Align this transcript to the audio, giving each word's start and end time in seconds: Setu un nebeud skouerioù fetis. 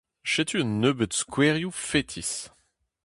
Setu 0.31 0.55
un 0.63 0.71
nebeud 0.81 1.11
skouerioù 1.19 1.71
fetis. 1.89 2.31